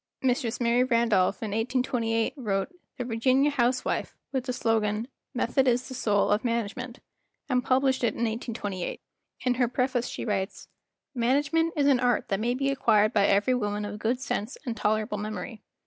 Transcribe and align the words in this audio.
Mistress 0.23 0.59
Mary 0.59 0.83
Randolph, 0.83 1.43
in 1.43 1.51
1828, 1.51 2.33
wrote 2.35 2.69
"The 2.97 3.03
Virginia 3.03 3.51
House¬ 3.51 3.85
wife" 3.85 4.17
with 4.31 4.45
the 4.45 4.51
slogan 4.51 5.07
"Method 5.35 5.67
is 5.67 5.87
the 5.87 5.93
soul 5.93 6.31
of 6.31 6.43
Management," 6.43 7.01
and 7.47 7.63
published 7.63 8.03
it 8.03 8.15
in 8.15 8.21
1828. 8.25 8.99
In 9.41 9.53
her 9.53 9.67
preface 9.67 10.07
she 10.07 10.23
w 10.25 10.35
T 10.35 10.39
rites: 10.39 10.67
"Management 11.13 11.73
is 11.75 11.85
an 11.85 11.99
art 11.99 12.29
that 12.29 12.39
may 12.39 12.55
be 12.55 12.71
acquired 12.71 13.13
by 13.13 13.27
every 13.27 13.53
woman 13.53 13.85
of 13.85 13.99
good 13.99 14.19
sense 14.19 14.57
and 14.65 14.75
tolerable 14.75 15.19
memory. 15.19 15.61